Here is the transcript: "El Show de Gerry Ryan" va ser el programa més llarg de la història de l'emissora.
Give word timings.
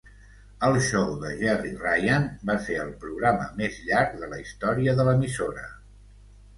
"El 0.67 0.77
Show 0.85 1.11
de 1.23 1.33
Gerry 1.41 1.75
Ryan" 1.83 2.27
va 2.51 2.57
ser 2.69 2.79
el 2.87 2.91
programa 3.05 3.49
més 3.63 3.79
llarg 3.91 4.19
de 4.27 4.35
la 4.35 4.43
història 4.49 5.01
de 5.01 5.11
l'emissora. 5.11 5.73